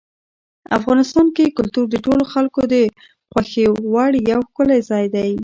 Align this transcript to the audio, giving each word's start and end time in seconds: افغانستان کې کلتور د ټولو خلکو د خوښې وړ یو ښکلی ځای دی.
افغانستان 0.77 1.27
کې 1.35 1.53
کلتور 1.57 1.85
د 1.91 1.95
ټولو 2.05 2.23
خلکو 2.33 2.61
د 2.73 2.75
خوښې 3.31 3.65
وړ 3.93 4.11
یو 4.31 4.39
ښکلی 4.47 4.79
ځای 4.89 5.05
دی. 5.15 5.31